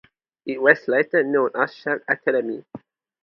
It 0.47 0.59
was 0.59 0.87
later 0.87 1.21
known 1.23 1.51
as 1.53 1.75
Shadd 1.75 2.01
Academy. 2.09 2.65